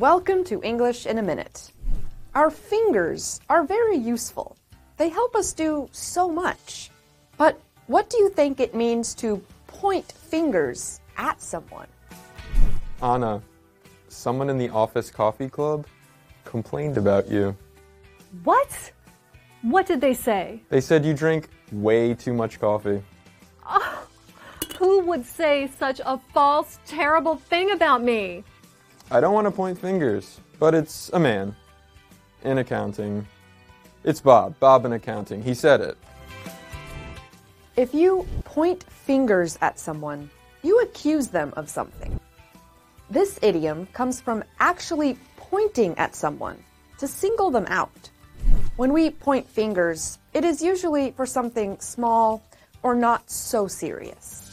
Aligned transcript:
welcome 0.00 0.42
to 0.42 0.62
English 0.62 1.04
in 1.04 1.18
a 1.18 1.22
Minute. 1.22 1.72
Our 2.34 2.48
fingers 2.48 3.38
are 3.50 3.64
very 3.64 3.98
useful. 3.98 4.56
They 4.96 5.10
help 5.10 5.36
us 5.36 5.52
do 5.52 5.90
so 5.92 6.26
much. 6.26 6.90
But 7.36 7.60
what 7.86 8.08
do 8.08 8.16
you 8.16 8.30
think 8.30 8.60
it 8.60 8.74
means 8.74 9.14
to 9.16 9.44
point 9.66 10.10
fingers 10.10 11.02
at 11.18 11.42
someone? 11.42 11.86
Anna, 13.02 13.42
someone 14.08 14.48
in 14.48 14.56
the 14.56 14.70
office 14.70 15.10
coffee 15.10 15.50
club 15.50 15.86
complained 16.46 16.96
about 16.96 17.30
you. 17.30 17.54
What? 18.42 18.92
What 19.60 19.86
did 19.86 20.00
they 20.00 20.14
say? 20.14 20.62
They 20.70 20.80
said 20.80 21.04
you 21.04 21.12
drink 21.12 21.50
way 21.72 22.14
too 22.14 22.32
much 22.32 22.58
coffee. 22.58 23.02
Oh, 23.68 24.08
Who 24.78 25.00
would 25.00 25.26
say 25.26 25.70
such 25.78 26.00
a 26.06 26.16
false, 26.32 26.78
terrible 26.86 27.36
thing 27.36 27.72
about 27.72 28.02
me? 28.02 28.44
I 29.12 29.18
don't 29.18 29.34
want 29.34 29.48
to 29.48 29.50
point 29.50 29.76
fingers, 29.76 30.38
but 30.60 30.72
it's 30.72 31.10
a 31.12 31.18
man 31.18 31.56
in 32.44 32.58
accounting. 32.58 33.26
It's 34.04 34.20
Bob, 34.20 34.56
Bob 34.60 34.84
in 34.84 34.92
accounting. 34.92 35.42
He 35.42 35.52
said 35.52 35.80
it. 35.80 35.98
If 37.74 37.92
you 37.92 38.24
point 38.44 38.84
fingers 38.84 39.58
at 39.62 39.80
someone, 39.80 40.30
you 40.62 40.80
accuse 40.82 41.26
them 41.26 41.52
of 41.56 41.68
something. 41.68 42.20
This 43.10 43.36
idiom 43.42 43.86
comes 43.86 44.20
from 44.20 44.44
actually 44.60 45.18
pointing 45.36 45.98
at 45.98 46.14
someone 46.14 46.62
to 46.98 47.08
single 47.08 47.50
them 47.50 47.66
out. 47.66 48.10
When 48.76 48.92
we 48.92 49.10
point 49.10 49.48
fingers, 49.48 50.20
it 50.34 50.44
is 50.44 50.62
usually 50.62 51.10
for 51.10 51.26
something 51.26 51.80
small 51.80 52.44
or 52.84 52.94
not 52.94 53.28
so 53.28 53.66
serious. 53.66 54.49